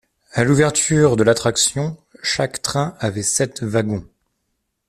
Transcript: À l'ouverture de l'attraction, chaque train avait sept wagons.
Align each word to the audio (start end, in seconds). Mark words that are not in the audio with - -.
À 0.31 0.43
l'ouverture 0.43 1.15
de 1.15 1.21
l'attraction, 1.23 1.95
chaque 2.23 2.63
train 2.63 2.97
avait 3.01 3.21
sept 3.21 3.61
wagons. 3.61 4.03